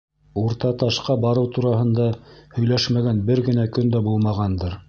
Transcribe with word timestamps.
Уртаташҡа 0.43 1.15
барыу 1.25 1.51
тураһында 1.59 2.09
һөйләшмәгән 2.57 3.23
бер 3.31 3.47
генә 3.51 3.71
көн 3.77 3.97
дә 3.99 4.07
булмағандыр. 4.09 4.77